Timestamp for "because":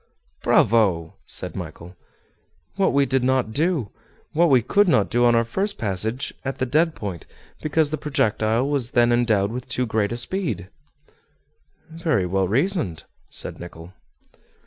7.61-7.91